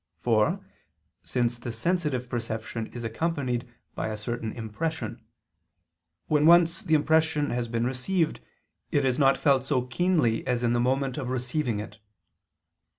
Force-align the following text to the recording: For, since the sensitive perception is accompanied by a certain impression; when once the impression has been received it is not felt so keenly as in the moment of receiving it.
For, 0.19 0.65
since 1.23 1.59
the 1.59 1.71
sensitive 1.71 2.27
perception 2.27 2.87
is 2.87 3.03
accompanied 3.03 3.71
by 3.93 4.07
a 4.07 4.17
certain 4.17 4.51
impression; 4.51 5.23
when 6.25 6.47
once 6.47 6.81
the 6.81 6.95
impression 6.95 7.51
has 7.51 7.67
been 7.67 7.85
received 7.85 8.39
it 8.89 9.05
is 9.05 9.19
not 9.19 9.37
felt 9.37 9.63
so 9.63 9.83
keenly 9.83 10.43
as 10.47 10.63
in 10.63 10.73
the 10.73 10.79
moment 10.79 11.19
of 11.19 11.29
receiving 11.29 11.79
it. 11.79 11.99